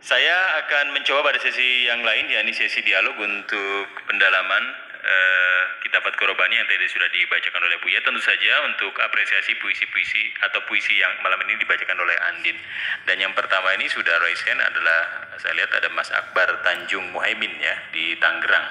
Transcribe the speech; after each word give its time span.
Saya 0.00 0.64
akan 0.64 0.96
mencoba 0.96 1.28
pada 1.28 1.36
sesi 1.44 1.84
yang 1.84 2.00
lain, 2.00 2.32
yakni 2.32 2.56
sesi 2.56 2.80
dialog 2.80 3.20
untuk 3.20 3.84
pendalaman 4.08 4.64
eh, 4.96 5.62
kitab 5.84 6.00
Korobani 6.16 6.56
yang 6.56 6.64
tadi 6.64 6.88
sudah 6.88 7.04
dibacakan 7.12 7.68
oleh 7.68 7.76
Buya. 7.84 8.00
Tentu 8.00 8.16
saja 8.24 8.64
untuk 8.64 8.96
apresiasi 8.96 9.60
puisi-puisi 9.60 10.32
atau 10.40 10.64
puisi 10.64 10.96
yang 10.96 11.20
malam 11.20 11.36
ini 11.44 11.60
dibacakan 11.60 12.00
oleh 12.00 12.16
Andin. 12.32 12.56
Dan 13.04 13.20
yang 13.20 13.36
pertama 13.36 13.76
ini 13.76 13.92
sudah 13.92 14.16
hand 14.24 14.60
adalah 14.64 15.00
saya 15.36 15.52
lihat 15.60 15.68
ada 15.68 15.92
Mas 15.92 16.08
Akbar 16.16 16.48
Tanjung 16.64 17.04
Muhaimin 17.12 17.52
ya 17.60 17.76
di 17.92 18.16
Tangerang, 18.16 18.66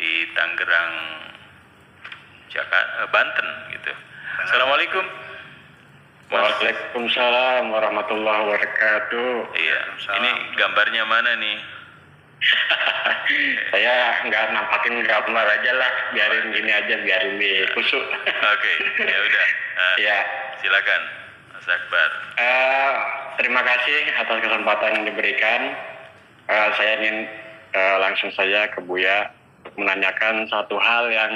di 0.00 0.32
Tangerang, 0.32 0.92
Jakarta, 2.48 3.12
Banten 3.12 3.48
gitu. 3.76 3.92
Assalamualaikum. 4.40 5.25
Waalaikumsalam 6.26 7.70
warahmatullahi 7.70 8.40
wabarakatuh. 8.50 9.30
iya. 9.54 9.80
Ini 10.18 10.30
gambarnya 10.58 11.04
mana 11.06 11.38
nih? 11.38 11.58
Saya 13.72 14.26
nggak 14.26 14.44
nampakin 14.52 15.06
gambar 15.06 15.46
aja 15.46 15.72
lah, 15.72 15.92
biarin 16.12 16.52
gini 16.52 16.70
aja, 16.74 16.94
biarin 17.00 17.38
di 17.38 17.64
kusuk. 17.72 18.04
Oke, 18.26 18.72
ya 19.02 19.18
udah. 19.22 19.46
Eh, 19.76 20.08
ya, 20.08 20.24
silakan, 20.64 21.02
Mas 21.52 21.68
Akbar. 21.68 22.10
eh, 22.40 22.92
terima 23.36 23.60
kasih 23.60 24.08
atas 24.24 24.40
kesempatan 24.40 24.90
yang 24.96 25.04
diberikan. 25.12 25.76
Eh, 26.48 26.68
saya 26.80 26.96
ingin 26.96 27.28
eh, 27.76 27.96
langsung 28.00 28.32
saja 28.32 28.72
ke 28.72 28.80
Buya 28.88 29.28
untuk 29.60 29.84
menanyakan 29.84 30.48
satu 30.48 30.80
hal 30.80 31.12
yang 31.12 31.32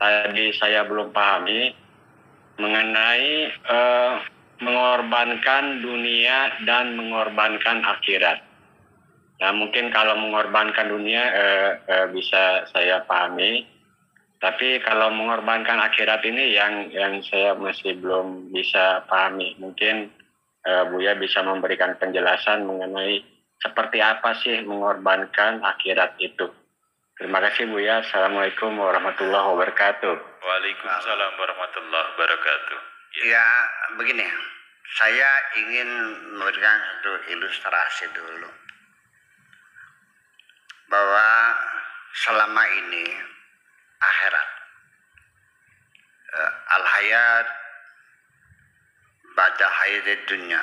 tadi 0.00 0.48
saya 0.56 0.88
belum 0.88 1.12
pahami 1.12 1.76
mengenai 2.58 3.54
eh, 3.54 4.14
mengorbankan 4.58 5.80
dunia 5.82 6.58
dan 6.66 6.98
mengorbankan 6.98 7.86
akhirat. 7.86 8.42
Nah, 9.38 9.54
mungkin 9.54 9.94
kalau 9.94 10.18
mengorbankan 10.18 10.90
dunia 10.90 11.22
eh, 11.30 11.70
eh, 11.86 12.06
bisa 12.10 12.66
saya 12.74 13.06
pahami, 13.06 13.62
tapi 14.42 14.82
kalau 14.82 15.14
mengorbankan 15.14 15.78
akhirat 15.78 16.26
ini 16.26 16.58
yang 16.58 16.90
yang 16.90 17.22
saya 17.22 17.54
masih 17.54 17.94
belum 18.02 18.50
bisa 18.50 19.06
pahami. 19.06 19.54
Mungkin 19.62 20.10
eh, 20.66 20.84
Buya 20.90 21.14
bisa 21.14 21.46
memberikan 21.46 21.94
penjelasan 22.02 22.66
mengenai 22.66 23.22
seperti 23.62 24.02
apa 24.02 24.34
sih 24.42 24.66
mengorbankan 24.66 25.62
akhirat 25.62 26.18
itu. 26.18 26.50
Terima 27.14 27.38
kasih 27.42 27.70
Buya. 27.70 28.02
Assalamualaikum 28.02 28.74
warahmatullahi 28.74 29.46
wabarakatuh. 29.54 30.27
Waalaikumsalam 30.38 31.32
warahmatullahi 31.34 32.06
wabarakatuh. 32.14 32.80
Ya. 33.22 33.38
Ya, 33.38 33.46
begini. 33.98 34.26
Saya 34.96 35.30
ingin 35.60 35.90
memberikan 36.38 36.78
satu 36.80 37.12
ilustrasi 37.28 38.06
dulu. 38.16 38.50
Bahwa 40.88 41.28
selama 42.24 42.62
ini 42.64 43.04
akhirat 44.00 44.48
eh, 46.32 46.52
al-hayat 46.80 47.46
pada 49.36 49.66
hayat 49.68 50.20
dunia 50.24 50.62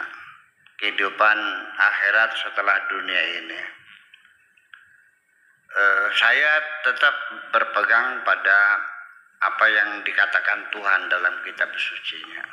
kehidupan 0.82 1.38
akhirat 1.78 2.32
setelah 2.42 2.78
dunia 2.90 3.24
ini 3.44 3.60
Eh, 5.76 6.08
saya 6.16 6.52
tetap 6.88 7.12
berpegang 7.52 8.24
pada 8.24 8.60
apa 9.44 9.66
yang 9.68 9.90
dikatakan 10.08 10.72
Tuhan 10.72 11.02
dalam 11.12 11.36
kitab 11.44 11.68
sucinya? 11.76 12.46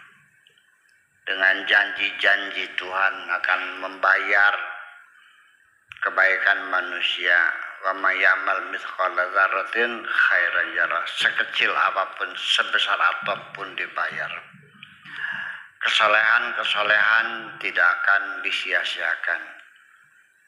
Dengan 1.22 1.62
janji-janji 1.62 2.66
Tuhan 2.75 3.14
akan 3.30 3.61
membayar 3.86 4.55
kebaikan 6.03 6.58
manusia. 6.66 7.38
Wa 7.82 7.94
may 7.98 8.15
ya'mal 8.15 8.71
sekecil 11.19 11.75
apa 11.75 12.15
pun 12.15 12.31
sebesar 12.38 12.94
apa 12.94 13.34
pun 13.54 13.66
dibayar. 13.75 14.31
Kesalehan-kesalehan 15.82 17.59
tidak 17.59 17.82
akan 17.82 18.22
disia-siakan 18.47 19.62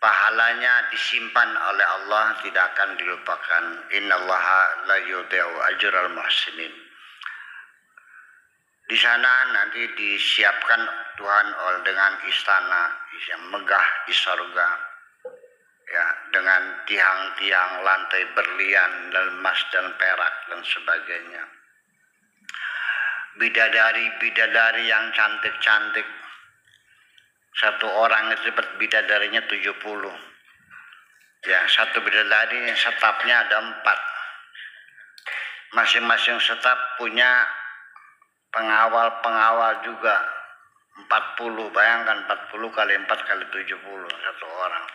pahalanya 0.04 0.92
disimpan 0.92 1.48
oleh 1.56 1.86
Allah 1.88 2.36
tidak 2.44 2.76
akan 2.76 3.00
dilupakan. 3.00 3.64
Innallaha 3.88 4.60
la 4.84 5.00
yudhi'u 5.00 5.52
ajral 5.72 6.12
muhsinin 6.12 6.84
di 8.84 8.96
sana 9.00 9.48
nanti 9.48 9.80
disiapkan 9.96 10.82
Tuhan 11.16 11.46
oleh 11.56 11.80
dengan 11.88 12.20
istana 12.28 12.92
yang 13.32 13.42
megah 13.48 13.86
di 14.04 14.12
sorga 14.12 14.68
ya 15.88 16.06
dengan 16.28 16.84
tiang-tiang 16.84 17.80
lantai 17.80 18.28
berlian 18.36 18.92
dan 19.08 19.40
emas 19.40 19.56
dan 19.72 19.88
perak 19.96 20.34
dan 20.52 20.60
sebagainya. 20.60 21.44
Bidadari-bidadari 23.40 24.84
yang 24.84 25.10
cantik-cantik 25.16 26.06
satu 27.54 27.86
orang 27.86 28.34
itu 28.34 28.50
dapat 28.50 28.66
bidadarinya 28.82 29.42
70 29.46 29.70
ya 31.44 31.60
satu 31.68 32.00
bidadari 32.00 32.72
setapnya 32.74 33.44
ada 33.46 33.56
empat. 33.62 33.98
Masing-masing 35.74 36.38
setap 36.38 36.78
punya 36.96 37.46
pengawal-pengawal 38.54 39.82
juga. 39.84 40.16
40 40.94 41.74
bayangkan 41.74 42.22
40 42.30 42.70
kali 42.70 42.94
4 42.94 43.10
kali 43.10 43.44
70 43.50 43.74
satu 44.06 44.46
orang. 44.46 44.86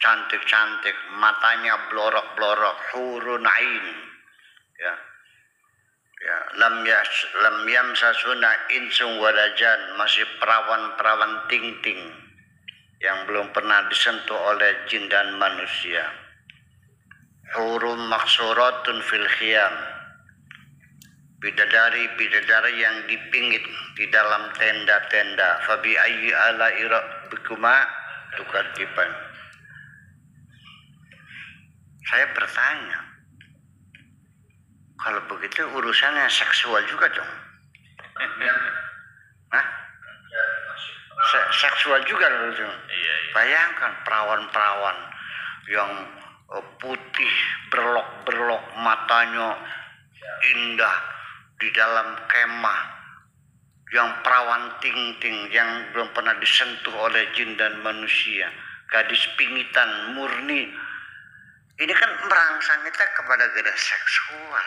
Cantik-cantik 0.00 0.96
matanya 1.20 1.76
blorok-blorok 1.92 2.76
hurun 2.96 3.44
ain. 3.44 3.86
Ya 4.80 4.96
ya 6.24 6.38
lam 6.56 6.80
yas 6.88 7.12
lam 7.44 7.68
yamsasuna 7.68 8.50
insung 8.72 9.20
walajan 9.20 9.80
masih 10.00 10.24
perawan-perawan 10.40 11.44
ting-ting 11.52 12.00
yang 13.04 13.28
belum 13.28 13.52
pernah 13.52 13.84
disentuh 13.92 14.56
oleh 14.56 14.88
jin 14.88 15.04
dan 15.12 15.36
manusia. 15.36 16.08
Hurum 17.52 18.08
maksuratun 18.08 19.04
fil 19.04 19.28
khiyam. 19.36 19.74
Bidadari-bidadari 21.44 22.80
yang 22.80 23.04
dipingit 23.04 23.60
di 24.00 24.08
dalam 24.08 24.48
tenda-tenda. 24.56 25.60
Fabi 25.68 25.92
ayyi 25.92 26.32
ala 26.32 26.72
bikuma 27.28 27.84
tukadiban. 28.40 29.12
Saya 32.08 32.32
bertanya 32.32 33.13
kalau 35.00 35.20
begitu 35.30 35.66
urusannya 35.66 36.26
seksual 36.30 36.82
juga 36.86 37.10
dong. 37.10 37.32
Hah? 39.50 39.66
Se- 41.30 41.50
seksual 41.58 42.00
juga 42.06 42.30
dong. 42.30 42.76
Iya, 42.90 43.14
iya. 43.26 43.32
Bayangkan 43.34 43.92
perawan-perawan 44.06 44.98
yang 45.70 45.90
eh, 46.54 46.66
putih 46.78 47.32
berlok-berlok 47.72 48.64
matanya 48.78 49.58
indah 50.54 50.96
di 51.58 51.68
dalam 51.72 52.18
kemah 52.28 52.80
yang 53.94 54.10
perawan 54.26 54.74
ting-ting 54.82 55.54
yang 55.54 55.68
belum 55.94 56.10
pernah 56.10 56.34
disentuh 56.42 56.94
oleh 56.98 57.30
jin 57.38 57.54
dan 57.54 57.78
manusia 57.86 58.50
gadis 58.90 59.22
pingitan 59.38 60.18
murni 60.18 60.66
ini 61.82 61.92
kan 61.96 62.10
merangsang 62.26 62.80
kita 62.86 63.04
kepada 63.18 63.44
gairah 63.50 63.78
seksual 63.78 64.66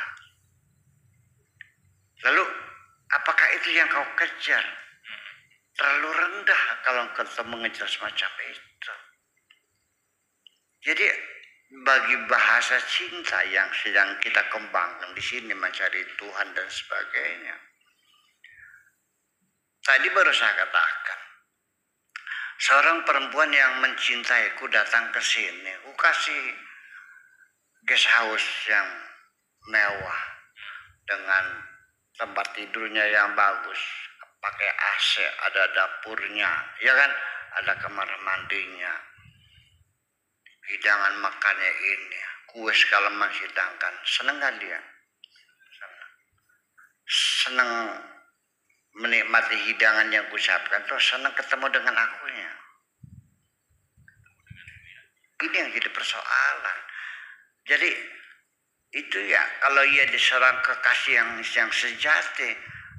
Lalu 2.25 2.44
apakah 3.13 3.47
itu 3.62 3.78
yang 3.78 3.85
kau 3.93 4.05
kejar? 4.17 4.66
Terlalu 5.78 6.09
rendah 6.09 6.64
kalau 6.81 7.03
kau 7.14 7.46
mengejar 7.46 7.85
semacam 7.85 8.31
itu. 8.49 8.93
Jadi 10.81 11.05
bagi 11.85 12.16
bahasa 12.26 12.79
cinta 12.90 13.43
yang 13.52 13.70
sedang 13.85 14.17
kita 14.23 14.41
kembangkan 14.49 15.14
di 15.14 15.22
sini 15.22 15.53
mencari 15.53 16.02
Tuhan 16.17 16.47
dan 16.58 16.67
sebagainya. 16.67 17.55
Tadi 19.85 20.08
baru 20.11 20.34
saya 20.35 20.52
katakan, 20.67 21.20
seorang 22.59 22.97
perempuan 23.08 23.52
yang 23.55 23.79
mencintaiku 23.79 24.67
datang 24.67 25.16
ke 25.16 25.22
sini, 25.23 25.72
aku 25.79 25.96
kasih 25.96 26.43
guest 27.87 28.07
house 28.11 28.67
yang 28.67 28.87
mewah 29.72 30.22
dengan 31.07 31.63
tempat 32.19 32.51
tidurnya 32.51 33.07
yang 33.07 33.31
bagus 33.31 33.79
pakai 34.43 34.69
AC 34.69 35.23
ada 35.23 35.63
dapurnya 35.72 36.51
ya 36.84 36.93
kan? 36.93 37.11
Ada 37.57 37.73
kamar 37.79 38.05
mandinya 38.22 38.93
hidangan 40.67 41.16
makannya 41.23 41.72
ini 41.72 42.19
kue 42.51 42.69
segala 42.75 43.07
macam 43.16 43.34
hidangkan 43.34 43.93
seneng 44.03 44.37
kan 44.37 44.53
dia? 44.59 44.79
Seneng 45.87 46.03
seneng 47.07 47.72
menikmati 48.97 49.55
hidangan 49.72 50.11
yang 50.11 50.25
kusiapkan 50.28 50.83
terus 50.90 51.05
senang 51.05 51.31
ketemu 51.37 51.69
dengan 51.69 51.95
akunya. 51.95 52.51
Ini 55.37 55.53
yang 55.53 55.69
jadi 55.69 55.90
persoalan. 55.93 56.79
Jadi 57.67 57.90
itu 58.96 59.17
ya 59.28 59.43
kalau 59.59 59.84
ia 59.84 60.08
diserang 60.08 60.64
kekasih 60.64 61.14
yang 61.19 61.29
yang 61.43 61.69
sejati 61.75 62.55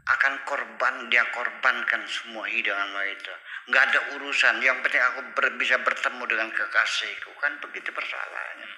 akan 0.08 0.34
korban 0.44 1.08
dia 1.08 1.24
korbankan 1.32 2.04
semua 2.08 2.44
hidangan 2.48 2.92
itu. 3.08 3.32
Nggak 3.72 3.82
ada 3.92 4.00
urusan 4.16 4.60
yang 4.64 4.76
penting 4.80 5.00
aku 5.00 5.20
ber, 5.36 5.52
bisa 5.60 5.76
bertemu 5.80 6.24
dengan 6.28 6.48
kekasihku. 6.52 7.32
Kan 7.40 7.56
begitu 7.64 7.92
persoalannya. 7.92 8.68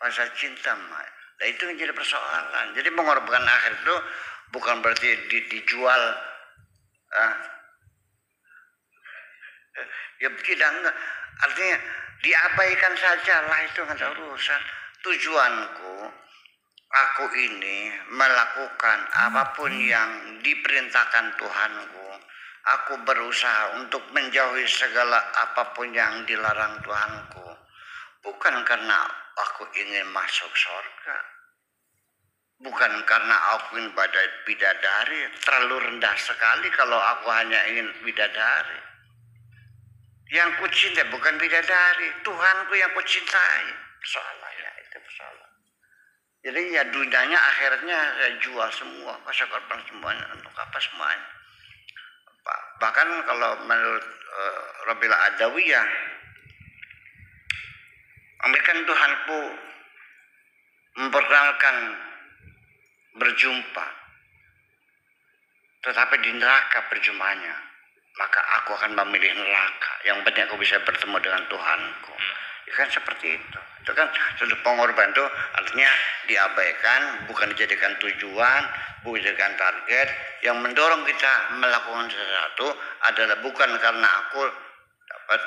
Pasal 0.00 0.28
cinta 0.36 0.72
mah 0.76 1.04
nah 1.38 1.46
itu 1.46 1.70
yang 1.70 1.78
jadi 1.78 1.94
persoalan. 1.94 2.74
Jadi 2.74 2.88
mengorbankan 2.90 3.46
akhir 3.46 3.78
itu 3.78 3.96
bukan 4.50 4.82
berarti 4.82 5.08
di, 5.30 5.38
dijual 5.54 6.02
ah, 7.14 7.34
ya 10.18 10.28
tidak 10.34 10.70
artinya 11.38 11.78
diabaikan 12.24 12.94
saja 12.98 13.46
lah 13.46 13.58
itu 13.62 13.78
nggak 13.86 13.96
ada 14.02 14.08
urusan 14.18 14.62
tujuanku 15.02 15.88
aku 16.88 17.24
ini 17.36 17.92
melakukan 18.10 18.98
apa 19.12 19.52
pun 19.52 19.72
yang 19.72 20.40
diperintahkan 20.40 21.36
Tuhanku. 21.36 22.08
Aku 22.68 23.00
berusaha 23.00 23.80
untuk 23.80 24.04
menjauhi 24.12 24.68
segala 24.68 25.16
apa 25.40 25.72
pun 25.72 25.88
yang 25.88 26.24
dilarang 26.28 26.80
Tuhanku. 26.84 27.48
Bukan 28.24 28.54
karena 28.66 29.08
aku 29.40 29.64
ingin 29.72 30.04
masuk 30.12 30.52
surga. 30.52 31.18
Bukan 32.58 32.92
karena 33.08 33.36
aku 33.56 33.80
ingin 33.80 33.94
badai 33.96 34.28
bidadari. 34.44 35.32
Terlalu 35.40 35.76
rendah 35.80 36.16
sekali 36.18 36.68
kalau 36.76 36.98
aku 36.98 37.32
hanya 37.32 37.56
ingin 37.72 37.88
bidadari. 38.04 38.80
Yang 40.28 40.60
ku 40.60 40.66
cinta 40.68 41.08
bukan 41.08 41.40
bidadari. 41.40 42.20
Tuhanku 42.20 42.72
yang 42.76 42.92
ku 42.92 43.00
cintai 43.00 43.87
persoalannya 43.98 44.70
itu 44.86 44.96
persoalan 45.02 45.48
jadi 46.38 46.60
ya 46.70 46.82
dunianya 46.86 47.34
akhirnya 47.34 47.98
saya 48.14 48.32
jual 48.38 48.68
semua 48.70 49.12
saya 49.34 49.48
korban 49.50 49.80
semuanya 49.90 50.24
untuk 50.38 50.54
apa 50.54 50.78
semuanya. 50.78 51.28
Bahkan 52.78 53.08
kalau 53.26 53.50
menurut 53.66 54.06
uh, 54.06 54.64
Rabbil 54.86 55.12
Adawiyah 55.12 55.88
ambilkan 58.48 58.86
Tuhanku 58.86 59.40
memperkenalkan 61.02 61.76
berjumpa. 63.18 63.86
Tetapi 65.82 66.14
di 66.22 66.30
neraka 66.38 66.86
berjumpanya 66.86 67.54
maka 68.18 68.40
aku 68.62 68.74
akan 68.78 68.94
memilih 68.94 69.30
neraka. 69.36 69.92
Yang 70.06 70.22
penting 70.22 70.42
aku 70.46 70.56
bisa 70.62 70.78
bertemu 70.86 71.18
dengan 71.18 71.42
Tuhanku 71.50 72.14
ya 72.68 72.72
kan 72.76 72.88
seperti 72.92 73.40
itu 73.40 73.60
itu 73.80 73.90
kan 73.96 74.08
suatu 74.36 74.56
pengorbanan 74.60 75.16
itu 75.16 75.24
artinya 75.56 75.90
diabaikan 76.28 77.00
bukan 77.24 77.48
dijadikan 77.56 77.96
tujuan 77.96 78.62
bukan 79.00 79.16
dijadikan 79.24 79.56
target 79.56 80.08
yang 80.44 80.60
mendorong 80.60 81.02
kita 81.08 81.32
melakukan 81.56 82.12
sesuatu 82.12 82.76
adalah 83.08 83.36
bukan 83.40 83.70
karena 83.80 84.08
aku 84.28 84.42
dapat 85.08 85.40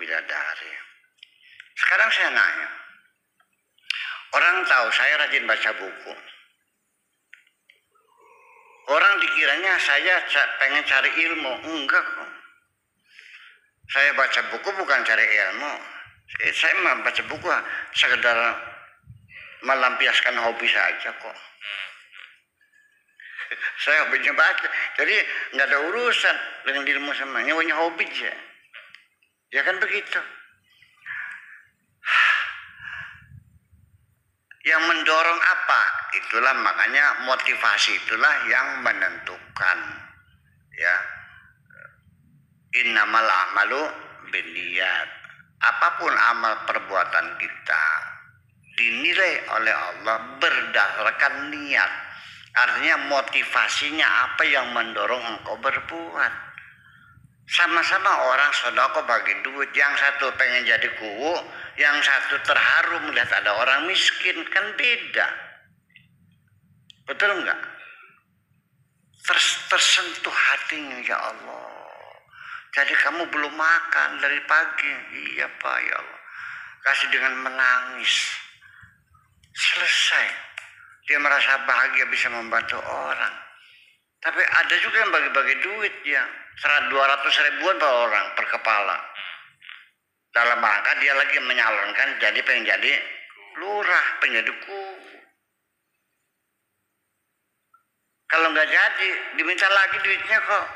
bidadari 0.00 0.72
sekarang 1.76 2.08
saya 2.08 2.28
nanya 2.32 2.68
orang 4.32 4.64
tahu 4.64 4.86
saya 4.88 5.14
rajin 5.20 5.44
baca 5.44 5.70
buku 5.76 6.14
Orang 8.84 9.14
dikiranya 9.16 9.80
saya 9.80 10.20
pengen 10.60 10.84
cari 10.84 11.08
ilmu. 11.08 11.52
Enggak 11.72 12.04
kok. 12.04 12.30
Saya 13.88 14.12
baca 14.12 14.40
buku 14.52 14.68
bukan 14.76 15.00
cari 15.08 15.24
ilmu. 15.24 15.72
Saya 16.34 16.74
mah 16.82 17.04
baca 17.04 17.22
buku 17.30 17.48
sekedar 17.94 18.38
melampiaskan 19.64 20.34
hobi 20.44 20.66
saja 20.68 21.10
kok. 21.14 21.36
Saya 23.84 24.08
hobinya 24.08 24.32
baca. 24.34 24.66
Jadi 24.98 25.14
nggak 25.54 25.66
ada 25.68 25.78
urusan 25.92 26.36
dengan 26.66 26.84
ilmu 26.88 27.10
sama. 27.14 27.44
Nyawanya 27.44 27.76
hobi 27.76 28.04
aja. 28.08 28.32
Ya 29.52 29.62
kan 29.62 29.78
begitu. 29.78 30.20
Yang 34.64 34.82
mendorong 34.88 35.40
apa? 35.44 35.82
Itulah 36.16 36.54
makanya 36.56 37.28
motivasi 37.28 38.00
itulah 38.00 38.34
yang 38.48 38.80
menentukan. 38.80 39.78
Ya. 40.74 40.96
Innamal 42.80 43.28
amalu 43.28 43.82
binniat. 44.32 45.23
Apa 45.64 45.96
pun 45.96 46.12
amal 46.12 46.54
perbuatan 46.68 47.26
kita 47.40 47.84
dinilai 48.76 49.34
oleh 49.54 49.74
Allah 49.74 50.16
berdasarkan 50.36 51.48
niat. 51.54 51.92
Artinya 52.54 52.96
motivasinya 53.10 54.06
apa 54.06 54.42
yang 54.46 54.70
mendorong 54.70 55.24
engkau 55.24 55.58
berbuat. 55.58 56.32
Sama-sama 57.44 58.30
orang 58.30 58.52
sodako 58.54 59.02
bagi 59.04 59.34
duit. 59.42 59.74
Yang 59.74 60.00
satu 60.00 60.30
pengen 60.38 60.62
jadi 60.64 60.88
kuwu, 60.96 61.34
yang 61.74 61.98
satu 62.02 62.38
terharu 62.46 63.02
melihat 63.10 63.42
ada 63.42 63.50
orang 63.58 63.90
miskin 63.90 64.46
kan 64.50 64.62
beda 64.78 65.26
betul 67.04 67.30
enggak 67.34 67.58
Ters, 69.24 69.46
tersentuh 69.72 70.32
hatinya 70.32 71.00
ya 71.00 71.16
Allah 71.16 71.73
jadi 72.74 72.94
kamu 73.06 73.30
belum 73.30 73.54
makan 73.54 74.18
dari 74.18 74.42
pagi. 74.50 74.92
Iya 75.14 75.46
pak 75.62 75.78
ya 75.86 75.94
Allah. 75.94 76.20
Kasih 76.82 77.08
dengan 77.14 77.46
menangis. 77.46 78.14
Selesai. 79.54 80.26
Dia 81.06 81.22
merasa 81.22 81.62
bahagia 81.62 82.10
bisa 82.10 82.26
membantu 82.34 82.82
orang. 82.82 83.34
Tapi 84.18 84.40
ada 84.42 84.74
juga 84.82 84.96
yang 85.06 85.12
bagi-bagi 85.14 85.54
duit 85.62 85.94
ya. 86.02 86.24
200 86.64 86.90
ribuan 87.50 87.78
per 87.78 87.90
orang 88.10 88.26
per 88.34 88.46
kepala. 88.50 88.98
Dalam 90.34 90.58
rangka 90.58 90.98
dia 90.98 91.14
lagi 91.14 91.38
menyalonkan 91.46 92.18
jadi 92.18 92.42
pengen 92.42 92.66
jadi 92.66 92.92
lurah 93.54 94.06
pengen 94.18 94.50
kalau 98.26 98.50
nggak 98.50 98.66
jadi 98.66 99.08
diminta 99.38 99.62
lagi 99.70 99.96
duitnya 100.02 100.42
kok 100.42 100.66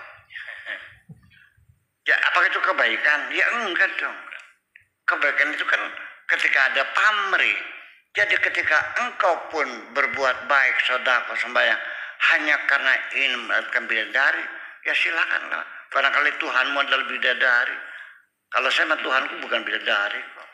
ya 2.09 2.17
apakah 2.33 2.49
itu 2.49 2.61
kebaikan 2.65 3.21
ya 3.37 3.45
enggak 3.61 3.93
dong 4.01 4.17
kebaikan 5.05 5.53
itu 5.53 5.65
kan 5.69 5.83
ketika 6.33 6.73
ada 6.73 6.83
pamrih 6.97 7.59
jadi 8.17 8.35
ketika 8.41 8.79
engkau 9.05 9.37
pun 9.53 9.69
berbuat 9.93 10.49
baik 10.49 10.77
sodako 10.89 11.37
sembahyang 11.37 11.79
hanya 12.33 12.57
karena 12.65 12.93
ingin 13.13 13.45
mendapatkan 13.45 13.85
bidadari 13.85 14.45
ya 14.89 14.95
silakanlah 14.97 15.63
barangkali 15.93 16.31
Tuhanmu 16.41 16.77
adalah 16.81 17.05
bidadari 17.13 17.77
kalau 18.49 18.69
saya 18.73 18.89
mah 18.89 19.01
Tuhanku 19.05 19.45
bukan 19.45 19.61
bidadari 19.61 20.21
kok. 20.25 20.49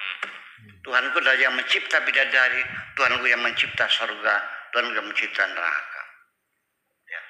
Tuhanku 0.82 1.16
adalah 1.22 1.38
yang 1.38 1.54
mencipta 1.54 2.02
bidadari, 2.02 2.62
Tuhanku 2.98 3.24
yang 3.30 3.40
mencipta 3.40 3.86
surga, 3.86 4.36
Tuhan 4.74 4.90
yang 4.90 5.06
mencipta 5.06 5.46
neraka. 5.46 6.02
Ya. 7.06 7.20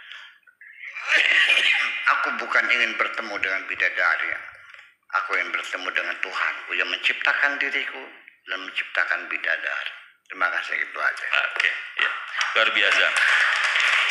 Aku 2.04 2.28
bukan 2.36 2.64
ingin 2.68 2.92
bertemu 3.00 3.34
dengan 3.40 3.62
bidadari. 3.68 4.30
Aku 5.22 5.30
ingin 5.38 5.50
bertemu 5.54 5.88
dengan 5.94 6.16
Tuhanku 6.20 6.70
yang 6.76 6.88
menciptakan 6.90 7.56
diriku 7.62 8.04
dan 8.50 8.58
menciptakan 8.60 9.20
bidadari. 9.30 9.92
Terima 10.28 10.48
kasih 10.50 10.76
itu 10.80 10.98
aja. 10.98 11.26
Oke, 11.54 11.70
ya. 12.00 12.10
luar 12.56 12.68
biasa 12.72 13.06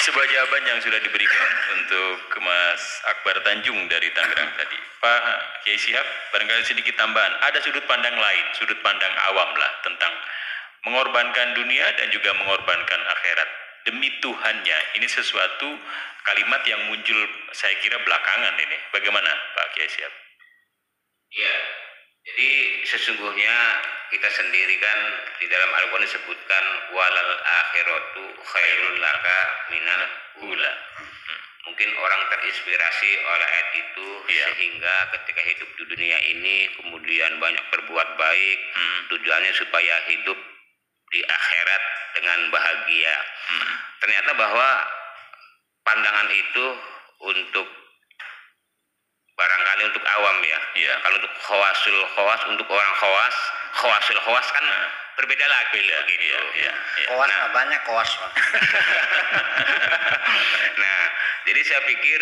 sebuah 0.04 0.28
jawaban 0.28 0.64
yang 0.68 0.80
sudah 0.84 1.00
diberikan 1.00 1.50
untuk 1.80 2.28
Mas 2.44 2.84
Akbar 3.08 3.40
Tanjung 3.48 3.88
dari 3.88 4.12
Tangerang 4.12 4.52
tadi. 4.60 4.76
Pak 5.00 5.22
Kiai 5.64 5.80
Sihab, 5.80 6.04
barangkali 6.36 6.64
sedikit 6.68 7.00
tambahan. 7.00 7.40
Ada 7.40 7.64
sudut 7.64 7.88
pandang 7.88 8.12
lain, 8.12 8.46
sudut 8.60 8.76
pandang 8.84 9.16
awam 9.32 9.48
lah 9.56 9.72
tentang 9.88 10.12
mengorbankan 10.84 11.56
dunia 11.56 11.88
dan 11.96 12.12
juga 12.12 12.36
mengorbankan 12.36 13.00
akhirat. 13.00 13.50
Demi 13.84 14.08
Tuhannya, 14.24 14.78
ini 14.96 15.08
sesuatu 15.08 15.70
kalimat 16.24 16.64
yang 16.64 16.88
muncul 16.88 17.20
saya 17.52 17.76
kira 17.84 18.00
belakangan 18.00 18.56
ini. 18.60 18.78
Bagaimana 18.96 19.28
Pak 19.28 19.68
Kiai 19.76 19.92
Sihab? 19.92 20.14
Ya, 21.34 21.56
jadi 22.24 22.50
sesungguhnya 22.88 23.56
kita 24.16 24.30
sendiri 24.32 24.80
kan 24.80 25.00
di 25.44 25.48
dalam 25.52 25.68
Al-Quran 25.76 26.08
disebutkan 26.08 26.64
walal 26.96 27.32
akhiratu 27.42 28.24
khairul 28.40 28.98
laka 29.02 29.40
minal 29.76 30.04
ula. 30.48 30.74
Mungkin 31.64 31.90
orang 31.96 32.22
terinspirasi 32.32 33.12
oleh 33.24 33.48
ayat 33.48 33.70
itu 33.76 34.08
ya. 34.30 34.46
sehingga 34.52 34.96
ketika 35.16 35.42
hidup 35.48 35.70
di 35.80 35.84
dunia 35.96 36.18
ini 36.32 36.70
kemudian 36.80 37.40
banyak 37.40 37.66
berbuat 37.72 38.10
baik 38.20 38.60
hmm. 38.76 39.00
tujuannya 39.16 39.52
supaya 39.56 39.96
hidup 40.12 40.40
di 41.14 41.22
akhirat 41.22 41.84
dengan 42.18 42.40
bahagia. 42.50 43.16
Hmm. 43.54 43.74
Ternyata 44.02 44.32
bahwa 44.34 44.70
pandangan 45.86 46.28
itu 46.34 46.66
untuk 47.24 47.68
barangkali 49.38 49.82
untuk 49.94 50.04
awam 50.06 50.38
ya. 50.42 50.60
Iya. 50.78 50.94
Kalau 51.06 51.16
untuk 51.22 51.34
khawasul 51.46 51.98
khawas 52.18 52.42
untuk 52.50 52.68
orang 52.70 52.94
khawas, 52.98 53.36
khawasul 53.78 54.20
khawas 54.26 54.48
kan 54.50 54.66
berbeda 55.14 55.46
lagi 55.46 55.80
begitu. 55.86 56.18
Iya, 56.26 56.40
iya, 56.58 56.74
iya. 56.74 57.08
Koas 57.14 57.30
mah 57.30 57.50
banyak 57.54 57.82
mah. 57.86 58.32
Nah, 60.74 61.02
jadi 61.46 61.62
saya 61.62 61.82
pikir 61.86 62.22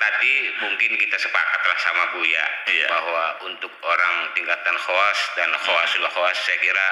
tadi 0.00 0.34
mungkin 0.64 0.96
kita 0.96 1.16
sepakatlah 1.20 1.78
sama 1.84 2.04
Buya 2.16 2.44
Iya. 2.64 2.88
bahwa 2.88 3.24
untuk 3.44 3.68
orang 3.84 4.32
tingkatan 4.32 4.76
khawas 4.80 5.18
dan 5.36 5.52
khawasul 5.52 6.08
khawas 6.08 6.36
saya 6.40 6.56
kira 6.64 6.88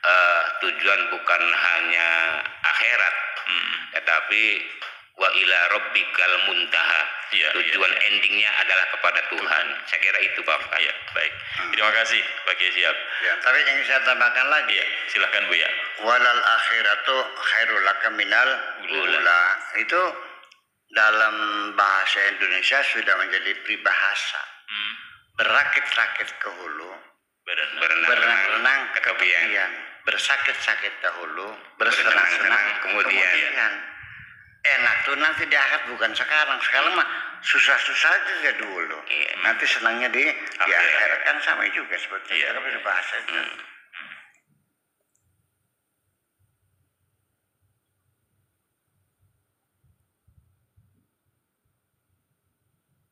eh, 0.00 0.42
tujuan 0.64 1.00
bukan 1.12 1.42
hanya 1.44 2.08
akhirat, 2.64 3.14
Hmm. 3.40 3.72
tetapi 3.98 4.42
wa 5.20 5.28
ila 5.28 5.58
rabbikal 5.76 6.34
muntaha. 6.48 7.02
Iya, 7.30 7.54
tujuan 7.54 7.92
endingnya 8.10 8.50
adalah 8.58 8.86
kepada 8.90 9.20
Tuhan. 9.30 9.66
Saya 9.86 10.00
kira 10.02 10.18
itu 10.18 10.42
Pak. 10.42 10.60
Iya, 10.82 10.94
baik. 11.14 11.32
Terima 11.70 11.92
kasih 11.94 12.18
Pak 12.42 12.54
Kiai 12.58 12.74
Siap. 12.74 12.96
Ya, 13.22 13.32
tapi 13.38 13.58
yang 13.62 13.78
saya 13.86 14.00
tambahkan 14.02 14.46
lagi, 14.50 14.74
Iya, 14.74 14.86
silahkan 15.14 15.46
Bu 15.46 15.54
ya. 15.54 15.70
walal 16.02 16.40
akhiratu 16.42 17.16
khairul 17.38 17.82
laka 17.86 18.08
minal 18.18 18.48
Ula. 18.90 19.42
Itu 19.78 20.02
dalam 20.90 21.34
bahasa 21.78 22.18
Indonesia 22.34 22.82
sudah 22.82 23.14
menjadi 23.14 23.52
peribahasa. 23.62 24.42
Hmm. 24.66 24.92
Berakit-rakit 25.38 26.28
ke 26.34 26.48
hulu. 26.50 27.09
Berenang-renang 27.50 28.40
berenang 28.46 28.80
ke 28.94 29.00
ke 29.00 29.10
tepian. 29.10 29.42
tepian. 29.50 29.72
Bersakit-sakit 30.00 30.92
dahulu, 31.02 31.48
Bersenang-senang 31.76 32.66
kemudian. 32.82 33.20
kemudian. 33.20 33.72
Enak 34.60 34.96
tuh 35.08 35.16
nanti 35.16 35.48
di 35.48 35.56
akhirat 35.56 35.88
bukan 35.88 36.12
sekarang. 36.12 36.58
Sekarang 36.60 36.92
mah 36.92 37.08
susah-susah 37.40 38.10
aja 38.12 38.52
dulu. 38.60 38.98
Iya. 39.08 39.30
Nanti 39.40 39.64
senangnya 39.64 40.08
di 40.12 40.20
di 40.20 40.30
Akhirat. 40.60 40.84
akhirat 40.84 41.20
kan 41.24 41.36
sama 41.40 41.64
juga 41.72 41.96
seperti 41.96 42.36
Iya. 42.36 42.52
itu. 42.52 42.60
Kan 42.60 42.80
bahasa 42.84 43.14
itu. 43.24 43.32
Hmm. 43.32 43.56